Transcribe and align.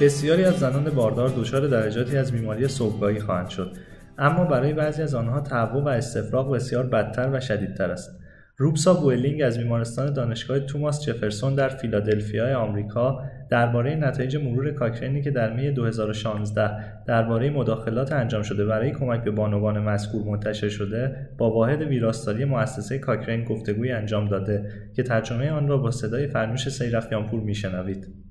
بسیاری 0.00 0.44
از 0.44 0.58
زنان 0.58 0.84
باردار 0.84 1.28
دچار 1.28 1.66
درجاتی 1.66 2.16
از 2.16 2.32
بیماری 2.32 2.68
صبحگاهی 2.68 3.20
خواهند 3.20 3.48
شد. 3.48 3.76
اما 4.18 4.44
برای 4.44 4.72
بعضی 4.72 5.02
از 5.02 5.14
آنها 5.14 5.40
تهوع 5.40 5.84
و 5.84 5.88
استفراغ 5.88 6.52
بسیار 6.52 6.86
بدتر 6.86 7.30
و 7.32 7.40
شدیدتر 7.40 7.90
است. 7.90 8.20
روبسا 8.58 8.94
بوئلینگ 8.94 9.42
از 9.42 9.58
بیمارستان 9.58 10.12
دانشگاه 10.12 10.60
توماس 10.60 11.04
جفرسون 11.04 11.54
در 11.54 11.68
فیلادلفیا 11.68 12.60
آمریکا 12.60 13.22
درباره 13.50 13.94
نتایج 13.94 14.36
مرور 14.36 14.70
کاکرینی 14.70 15.22
که 15.22 15.30
در 15.30 15.52
می 15.52 15.70
2016 15.70 17.04
درباره 17.04 17.50
مداخلات 17.50 18.12
انجام 18.12 18.42
شده 18.42 18.64
برای 18.64 18.90
کمک 18.90 19.24
به 19.24 19.30
بانوان 19.30 19.78
مذکور 19.78 20.24
منتشر 20.24 20.68
شده 20.68 21.28
با 21.38 21.50
واحد 21.50 21.82
ویراستاری 21.82 22.44
مؤسسه 22.44 22.98
کاکرین 22.98 23.44
گفتگویی 23.44 23.92
انجام 23.92 24.28
داده 24.28 24.70
که 24.94 25.02
ترجمه 25.02 25.50
آن 25.50 25.68
را 25.68 25.78
با 25.78 25.90
صدای 25.90 26.26
فرنوش 26.26 26.68
سیرفیانپور 26.68 27.40
میشنوید 27.40 28.25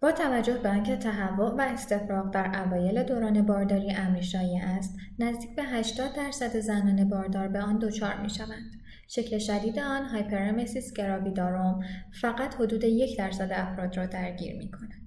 با 0.00 0.12
توجه 0.12 0.58
به 0.58 0.68
آنکه 0.68 0.96
تهوع 0.96 1.50
و 1.50 1.60
استفراغ 1.60 2.30
در 2.30 2.62
اوایل 2.64 3.02
دوران 3.02 3.46
بارداری 3.46 3.92
امری 3.92 4.22
شایع 4.22 4.64
است 4.64 4.96
نزدیک 5.18 5.56
به 5.56 5.62
80 5.62 6.14
درصد 6.16 6.60
زنان 6.60 7.08
باردار 7.08 7.48
به 7.48 7.60
آن 7.60 7.78
دچار 7.78 8.20
می 8.20 8.30
شوند 8.30 8.82
شکل 9.08 9.38
شدید 9.38 9.78
آن 9.78 10.04
hyperemesis 10.04 10.92
gravidarum 10.92 11.84
فقط 12.20 12.54
حدود 12.54 12.84
یک 12.84 13.18
درصد 13.18 13.52
افراد 13.52 13.96
را 13.96 14.06
درگیر 14.06 14.56
می 14.58 14.70
کند. 14.70 15.05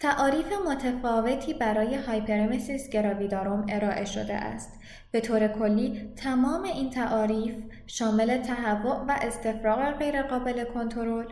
تعاریف 0.00 0.46
متفاوتی 0.66 1.54
برای 1.54 1.94
hyperemesis 1.94 2.88
gravidarum 2.88 3.66
ارائه 3.68 4.04
شده 4.04 4.34
است. 4.34 4.80
به 5.10 5.20
طور 5.20 5.48
کلی 5.48 6.12
تمام 6.16 6.62
این 6.62 6.90
تعاریف 6.90 7.54
شامل 7.86 8.38
تهوع 8.38 8.96
و 8.96 9.16
استفراغ 9.22 9.98
غیرقابل 9.98 10.64
کنترل، 10.64 11.26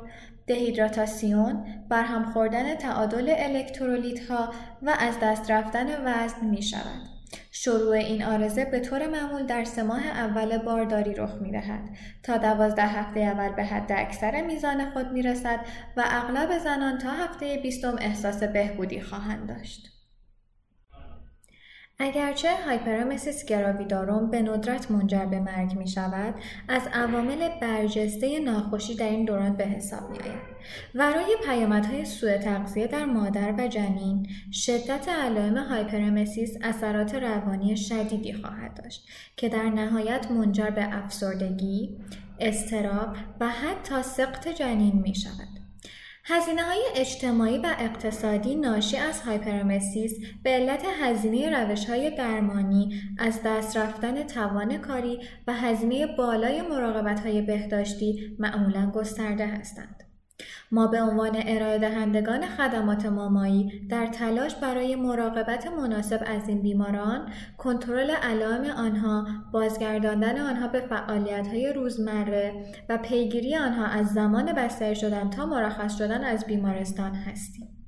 دهیدراتاسیون، 0.46 1.64
برهم 1.88 2.32
خوردن 2.32 2.74
تعادل 2.74 3.34
الکترولیت 3.36 4.30
ها 4.30 4.52
و 4.82 4.96
از 4.98 5.14
دست 5.22 5.50
رفتن 5.50 5.86
وزن 6.04 6.46
می 6.46 6.62
شود. 6.62 7.11
شروع 7.54 7.92
این 7.92 8.24
آرزه 8.24 8.64
به 8.64 8.80
طور 8.80 9.06
معمول 9.06 9.46
در 9.46 9.64
سه 9.64 9.82
ماه 9.82 10.06
اول 10.06 10.58
بارداری 10.58 11.14
رخ 11.14 11.34
می 11.40 11.52
دهد 11.52 11.80
تا 12.22 12.36
دوازده 12.36 12.86
هفته 12.86 13.20
اول 13.20 13.48
به 13.48 13.64
حد 13.64 13.92
اکثر 13.92 14.42
میزان 14.42 14.90
خود 14.90 15.12
می 15.12 15.22
رسد 15.22 15.60
و 15.96 16.04
اغلب 16.06 16.58
زنان 16.58 16.98
تا 16.98 17.10
هفته 17.10 17.58
بیستم 17.62 17.96
احساس 18.00 18.42
بهبودی 18.42 19.00
خواهند 19.00 19.48
داشت. 19.48 20.01
اگرچه 22.02 22.48
هایپرمسیس 22.66 23.44
گراویداروم 23.44 24.30
به 24.30 24.42
ندرت 24.42 24.90
منجر 24.90 25.24
به 25.24 25.40
مرگ 25.40 25.74
می 25.76 25.88
شود، 25.88 26.34
از 26.68 26.82
عوامل 26.92 27.48
برجسته 27.60 28.40
ناخوشی 28.40 28.94
در 28.94 29.08
این 29.08 29.24
دوران 29.24 29.56
به 29.56 29.64
حساب 29.64 30.10
می 30.10 30.18
آید. 30.18 30.52
ورای 30.94 31.36
پیامدهای 31.44 32.04
سوء 32.04 32.38
تغذیه 32.38 32.86
در 32.86 33.04
مادر 33.04 33.54
و 33.58 33.68
جنین، 33.68 34.26
شدت 34.52 35.08
علائم 35.08 35.56
hyperemesis 35.56 36.56
اثرات 36.62 37.14
روانی 37.14 37.76
شدیدی 37.76 38.32
خواهد 38.32 38.82
داشت 38.82 39.08
که 39.36 39.48
در 39.48 39.70
نهایت 39.70 40.30
منجر 40.30 40.70
به 40.70 40.96
افسردگی، 40.96 41.96
اضطراب 42.40 43.16
و 43.40 43.48
حتی 43.48 44.02
سقط 44.02 44.48
جنین 44.48 45.02
می 45.02 45.14
شود. 45.14 45.61
هزینه 46.24 46.62
های 46.62 46.80
اجتماعی 46.94 47.58
و 47.58 47.74
اقتصادی 47.78 48.54
ناشی 48.54 48.96
از 48.96 49.20
hyperemesis 49.20 50.18
به 50.42 50.50
علت 50.50 50.84
هزینه 51.00 51.60
روش 51.60 51.84
های 51.84 52.10
درمانی 52.10 53.00
از 53.18 53.40
دست 53.44 53.76
رفتن 53.76 54.22
توان 54.22 54.78
کاری 54.78 55.18
و 55.46 55.52
هزینه 55.52 56.06
بالای 56.06 56.62
مراقبت 56.62 57.20
های 57.20 57.42
بهداشتی 57.42 58.36
معمولا 58.38 58.90
گسترده 58.90 59.46
هستند. 59.46 60.11
ما 60.70 60.86
به 60.86 61.02
عنوان 61.02 61.42
ارائه 61.46 61.78
دهندگان 61.78 62.46
خدمات 62.46 63.06
مامایی 63.06 63.86
در 63.88 64.06
تلاش 64.06 64.54
برای 64.54 64.96
مراقبت 64.96 65.66
مناسب 65.66 66.22
از 66.26 66.48
این 66.48 66.62
بیماران، 66.62 67.28
کنترل 67.58 68.10
علائم 68.10 68.64
آنها، 68.64 69.26
بازگرداندن 69.52 70.40
آنها 70.40 70.68
به 70.68 70.80
فعالیت 70.80 71.46
های 71.46 71.72
روزمره 71.72 72.66
و 72.88 72.98
پیگیری 72.98 73.56
آنها 73.56 73.86
از 73.86 74.06
زمان 74.06 74.52
بستری 74.52 74.96
شدن 74.96 75.30
تا 75.30 75.46
مرخص 75.46 75.98
شدن 75.98 76.24
از 76.24 76.46
بیمارستان 76.46 77.14
هستیم. 77.14 77.81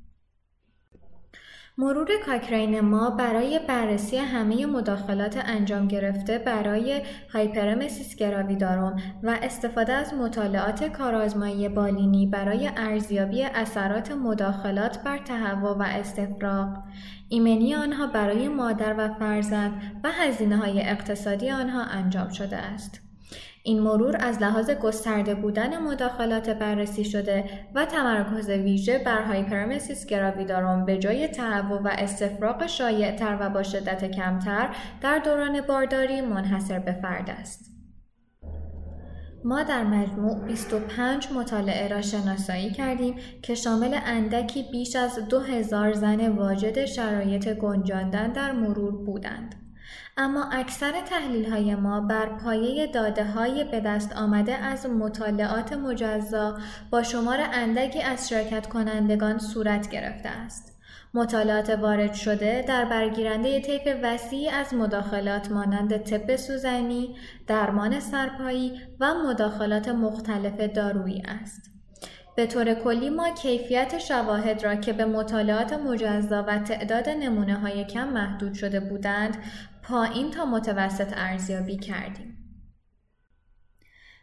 مرور 1.79 2.09
کاکرین 2.27 2.81
ما 2.81 3.11
برای 3.11 3.61
بررسی 3.69 4.17
همه 4.17 4.67
مداخلات 4.67 5.37
انجام 5.47 5.89
گرفته 5.89 6.39
برای 6.39 7.03
hyperemesis 7.33 8.17
gravidarum 8.17 8.97
و 9.23 9.39
استفاده 9.43 9.93
از 9.93 10.15
مطالعات 10.15 10.84
کارآزمایی 10.84 11.69
بالینی 11.69 12.27
برای 12.27 12.71
ارزیابی 12.77 13.43
اثرات 13.43 14.13
مداخلات 14.13 15.03
بر 15.03 15.19
تهوع 15.19 15.77
و 15.79 15.83
استفراغ 15.83 16.79
ایمنی 17.29 17.75
آنها 17.75 18.07
برای 18.07 18.49
مادر 18.49 18.95
و 18.99 19.15
فرزند 19.15 20.01
و 20.05 20.11
هزینه 20.13 20.57
های 20.57 20.81
اقتصادی 20.83 21.51
آنها 21.51 21.83
انجام 21.83 22.29
شده 22.29 22.57
است. 22.57 23.03
این 23.67 23.81
مرور 23.81 24.17
از 24.21 24.43
لحاظ 24.43 24.71
گسترده 24.71 25.35
بودن 25.35 25.79
مداخلات 25.79 26.51
بررسی 26.51 27.05
شده 27.05 27.45
و 27.75 27.85
تمرکز 27.85 28.49
ویژه 28.51 28.99
بر 28.99 29.23
hyperemesis 29.22 30.06
gravidarum 30.06 30.84
به 30.85 30.99
جای 30.99 31.29
تهوع 31.29 31.81
و 31.81 31.89
استفراغ 31.93 32.67
شایعتر 32.67 33.37
و 33.41 33.51
با 33.51 33.63
شدت 33.63 34.11
کمتر 34.11 34.77
در 35.01 35.19
دوران 35.19 35.61
بارداری 35.61 36.21
منحصر 36.21 36.79
به 36.79 36.93
فرد 36.93 37.31
است. 37.31 37.71
ما 39.45 39.63
در 39.63 39.85
مجموع 39.85 40.47
25 40.47 41.29
مطالعه 41.33 41.89
را 41.89 42.03
شناسایی 42.03 42.71
کردیم 42.71 43.15
که 43.43 43.55
شامل 43.55 43.99
اندکی 44.07 44.63
بیش 44.73 44.97
از 44.97 45.29
2000 45.29 45.93
زن 45.93 46.29
واجد 46.29 46.85
شرایط 46.85 47.49
گنجاندن 47.49 48.33
در 48.33 48.53
مرور 48.53 49.05
بودند. 49.05 49.64
اما 50.16 50.50
اکثر 50.53 50.93
تحلیل 51.00 51.50
های 51.50 51.75
ما 51.75 52.00
بر 52.00 52.27
پایه 52.27 52.87
داده 52.87 53.25
های 53.25 53.65
به 53.65 53.81
دست 53.81 54.16
آمده 54.16 54.55
از 54.55 54.87
مطالعات 54.87 55.72
مجزا 55.72 56.59
با 56.91 57.03
شمار 57.03 57.38
اندکی 57.53 58.03
از 58.03 58.28
شرکت 58.28 58.66
کنندگان 58.66 59.38
صورت 59.38 59.91
گرفته 59.91 60.28
است. 60.28 60.75
مطالعات 61.15 61.71
وارد 61.71 62.15
شده 62.15 62.65
در 62.69 62.84
برگیرنده 62.84 63.60
طیف 63.60 63.83
وسیعی 64.03 64.49
از 64.49 64.75
مداخلات 64.75 65.50
مانند 65.50 65.97
طب 65.97 66.37
سوزنی، 66.37 67.16
درمان 67.47 68.00
سرپایی 68.00 68.81
و 69.00 69.15
مداخلات 69.15 69.88
مختلف 69.88 70.60
دارویی 70.60 71.22
است. 71.43 71.71
به 72.37 72.47
طور 72.47 72.75
کلی 72.75 73.10
ما 73.10 73.31
کیفیت 73.31 73.99
شواهد 73.99 74.65
را 74.65 74.75
که 74.75 74.93
به 74.93 75.04
مطالعات 75.04 75.72
مجزا 75.72 76.43
و 76.43 76.59
تعداد 76.59 77.09
نمونه 77.09 77.54
های 77.54 77.84
کم 77.84 78.09
محدود 78.09 78.54
شده 78.54 78.81
بودند 78.81 79.37
پایین 79.89 80.31
تا 80.31 80.45
متوسط 80.45 81.12
ارزیابی 81.17 81.77
کردیم. 81.77 82.37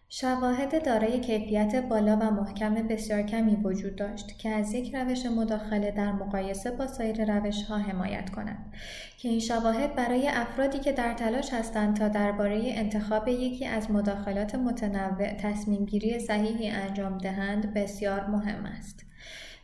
شواهد 0.09 0.85
دارای 0.85 1.19
کیفیت 1.19 1.75
بالا 1.89 2.15
و 2.15 2.31
محکم 2.31 2.73
بسیار 2.73 3.21
کمی 3.21 3.55
وجود 3.55 3.95
داشت 3.95 4.39
که 4.39 4.49
از 4.49 4.73
یک 4.73 4.95
روش 4.95 5.25
مداخله 5.25 5.91
در 5.91 6.11
مقایسه 6.11 6.71
با 6.71 6.87
سایر 6.87 7.35
روش 7.35 7.63
ها 7.63 7.77
حمایت 7.77 8.29
کنند 8.29 8.73
که 9.17 9.29
این 9.29 9.39
شواهد 9.39 9.95
برای 9.95 10.27
افرادی 10.27 10.79
که 10.79 10.91
در 10.91 11.13
تلاش 11.13 11.53
هستند 11.53 11.95
تا 11.95 12.07
درباره 12.07 12.61
انتخاب 12.65 13.27
یکی 13.27 13.65
از 13.65 13.91
مداخلات 13.91 14.55
متنوع 14.55 15.33
تصمیم 15.33 15.85
گیری 15.85 16.19
صحیحی 16.19 16.69
انجام 16.69 17.17
دهند 17.17 17.73
بسیار 17.73 18.27
مهم 18.27 18.65
است. 18.65 19.05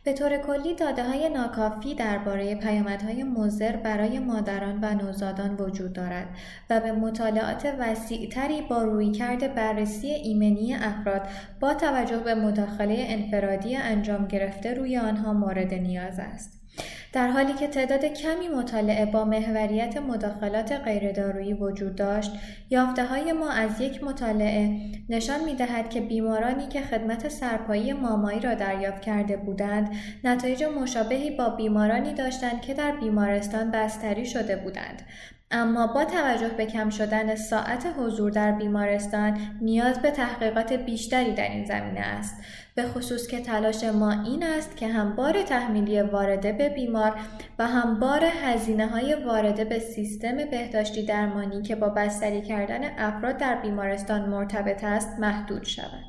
به 0.08 0.14
طور 0.14 0.38
کلی 0.38 0.74
داده 0.74 1.04
های 1.04 1.28
ناکافی 1.28 1.94
درباره 1.94 2.54
پیامدهای 2.54 3.22
مضر 3.22 3.76
برای 3.76 4.18
مادران 4.18 4.78
و 4.82 4.94
نوزادان 4.94 5.54
وجود 5.54 5.92
دارد 5.92 6.26
و 6.70 6.80
به 6.80 6.92
مطالعات 6.92 7.74
وسیعتری 7.78 8.62
با 8.62 8.82
رویکرد 8.82 9.54
بررسی 9.54 10.06
ایمنی 10.06 10.74
افراد 10.74 11.22
با 11.60 11.74
توجه 11.74 12.18
به 12.18 12.34
مداخله 12.34 13.04
انفرادی 13.08 13.76
انجام 13.76 14.26
گرفته 14.26 14.74
روی 14.74 14.98
آنها 14.98 15.32
مورد 15.32 15.74
نیاز 15.74 16.18
است. 16.18 16.57
در 17.12 17.28
حالی 17.28 17.52
که 17.52 17.66
تعداد 17.66 18.04
کمی 18.04 18.48
مطالعه 18.48 19.06
با 19.06 19.24
محوریت 19.24 19.96
مداخلات 19.96 20.72
غیردارویی 20.72 21.52
وجود 21.52 21.96
داشت 21.96 22.30
یافته 22.70 23.04
های 23.04 23.32
ما 23.32 23.50
از 23.50 23.80
یک 23.80 24.04
مطالعه 24.04 24.80
نشان 25.08 25.44
می 25.44 25.54
دهد 25.54 25.90
که 25.90 26.00
بیمارانی 26.00 26.66
که 26.68 26.80
خدمت 26.80 27.28
سرپایی 27.28 27.92
مامایی 27.92 28.40
را 28.40 28.54
دریافت 28.54 29.02
کرده 29.02 29.36
بودند 29.36 29.90
نتایج 30.24 30.64
مشابهی 30.64 31.30
با 31.30 31.48
بیمارانی 31.48 32.14
داشتند 32.14 32.60
که 32.60 32.74
در 32.74 32.96
بیمارستان 32.96 33.70
بستری 33.70 34.26
شده 34.26 34.56
بودند. 34.56 35.02
اما 35.50 35.86
با 35.86 36.04
توجه 36.04 36.48
به 36.48 36.66
کم 36.66 36.90
شدن 36.90 37.34
ساعت 37.34 37.86
حضور 37.98 38.30
در 38.30 38.52
بیمارستان 38.52 39.38
نیاز 39.60 40.02
به 40.02 40.10
تحقیقات 40.10 40.72
بیشتری 40.72 41.32
در 41.32 41.48
این 41.48 41.64
زمینه 41.64 42.00
است. 42.00 42.36
به 42.74 42.82
خصوص 42.82 43.26
که 43.26 43.40
تلاش 43.40 43.84
ما 43.84 44.10
این 44.10 44.42
است 44.42 44.76
که 44.76 44.88
هم 44.88 45.16
بار 45.16 45.42
تحمیلی 45.42 46.02
وارده 46.02 46.52
به 46.52 46.68
بیمار 46.68 47.20
و 47.58 47.66
هم 47.66 48.00
بار 48.00 48.24
هزینه 48.24 48.86
های 48.86 49.14
وارده 49.24 49.64
به 49.64 49.78
سیستم 49.78 50.36
بهداشتی 50.36 51.06
درمانی 51.06 51.62
که 51.62 51.76
با 51.76 51.88
بستری 51.88 52.42
کردن 52.42 52.80
افراد 52.98 53.36
در 53.36 53.54
بیمارستان 53.54 54.28
مرتبط 54.28 54.84
است 54.84 55.18
محدود 55.18 55.64
شود. 55.64 56.07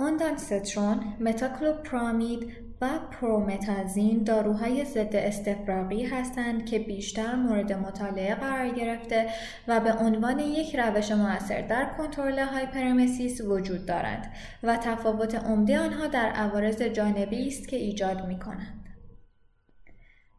اوندانسترون، 0.00 1.00
متاکلوپرامید 1.20 2.52
و 2.80 2.88
پرومتازین 3.10 4.22
داروهای 4.22 4.84
ضد 4.84 5.16
استفراغی 5.16 6.04
هستند 6.04 6.66
که 6.66 6.78
بیشتر 6.78 7.34
مورد 7.34 7.72
مطالعه 7.72 8.34
قرار 8.34 8.68
گرفته 8.68 9.28
و 9.68 9.80
به 9.80 9.92
عنوان 9.92 10.38
یک 10.38 10.76
روش 10.76 11.12
موثر 11.12 11.60
در 11.60 11.84
کنترل 11.98 12.38
hyperemesis 12.38 13.40
وجود 13.40 13.86
دارند 13.86 14.32
و 14.62 14.76
تفاوت 14.76 15.34
عمده 15.34 15.78
آنها 15.78 16.06
در 16.06 16.28
عوارض 16.28 16.82
جانبی 16.82 17.48
است 17.48 17.68
که 17.68 17.76
ایجاد 17.76 18.26
می 18.26 18.38
کنند. 18.38 18.79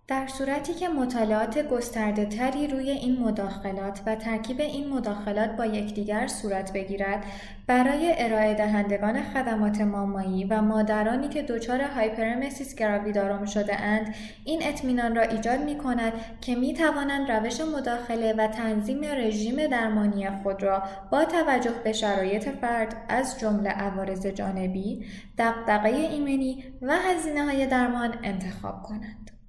در 0.07 0.27
صورتی 0.27 0.73
که 0.73 0.89
مطالعات 0.89 1.67
گسترده 1.67 2.25
تری 2.25 2.67
روی 2.67 2.89
این 2.89 3.19
مداخلات 3.19 4.01
و 4.05 4.15
ترکیب 4.15 4.59
این 4.59 4.89
مداخلات 4.89 5.49
با 5.49 5.65
یکدیگر 5.65 6.27
صورت 6.27 6.73
بگیرد 6.73 7.25
برای 7.67 8.13
ارائه 8.17 8.53
دهندگان 8.53 9.23
خدمات 9.23 9.81
مامایی 9.81 10.43
و 10.43 10.61
مادرانی 10.61 11.29
که 11.29 11.41
دچار 11.41 11.81
hyperemesis 11.81 12.75
gravidarum 12.75 13.45
شده 13.45 13.81
اند 13.81 14.15
این 14.45 14.63
اطمینان 14.63 15.15
را 15.15 15.21
ایجاد 15.21 15.59
می 15.59 15.77
کند 15.77 16.13
که 16.41 16.55
می 16.55 16.73
توانند 16.73 17.31
روش 17.31 17.61
مداخله 17.61 18.33
و 18.33 18.47
تنظیم 18.47 19.03
رژیم 19.03 19.67
درمانی 19.67 20.29
خود 20.29 20.63
را 20.63 20.83
با 21.11 21.25
توجه 21.25 21.73
به 21.83 21.93
شرایط 21.93 22.49
فرد 22.49 23.05
از 23.09 23.39
جمله 23.39 23.69
عوارض 23.69 24.25
جانبی، 24.27 25.05
دقدقه 25.37 25.89
ایمنی 25.89 26.63
و 26.81 26.95
هزینه 26.97 27.45
های 27.45 27.65
درمان 27.65 28.13
انتخاب 28.23 28.83
کنند. 28.83 29.40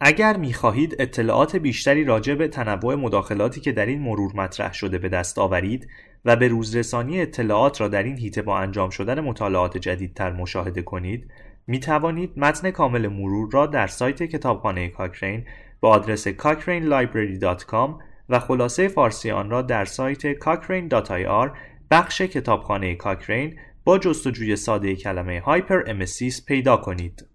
اگر 0.00 0.36
می 0.36 0.52
خواهید 0.52 0.96
اطلاعات 0.98 1.56
بیشتری 1.56 2.04
راجع 2.04 2.34
به 2.34 2.48
تنوع 2.48 2.94
مداخلاتی 2.94 3.60
که 3.60 3.72
در 3.72 3.86
این 3.86 4.00
مرور 4.00 4.32
مطرح 4.34 4.72
شده 4.72 4.98
به 4.98 5.08
دست 5.08 5.38
آورید 5.38 5.88
و 6.24 6.36
به 6.36 6.48
روزرسانی 6.48 7.20
اطلاعات 7.20 7.80
را 7.80 7.88
در 7.88 8.02
این 8.02 8.18
هیته 8.18 8.42
با 8.42 8.58
انجام 8.58 8.90
شدن 8.90 9.20
مطالعات 9.20 9.76
جدیدتر 9.76 10.32
مشاهده 10.32 10.82
کنید 10.82 11.30
می 11.66 11.80
توانید 11.80 12.32
متن 12.36 12.70
کامل 12.70 13.08
مرور 13.08 13.50
را 13.52 13.66
در 13.66 13.86
سایت 13.86 14.22
کتابخانه 14.22 14.88
کاکرین 14.88 15.44
با 15.80 15.90
آدرس 15.90 16.28
cochranelibrary.com 16.28 17.90
و 18.28 18.38
خلاصه 18.38 18.88
فارسی 18.88 19.30
آن 19.30 19.50
را 19.50 19.62
در 19.62 19.84
سایت 19.84 20.38
cochrane.ir 20.38 21.50
بخش 21.90 22.20
کتابخانه 22.20 22.94
کاکرین 22.94 23.58
با 23.84 23.98
جستجوی 23.98 24.56
ساده 24.56 24.96
کلمه 24.96 25.40
هایپر 25.40 25.82
امسیس 25.86 26.44
پیدا 26.44 26.76
کنید. 26.76 27.26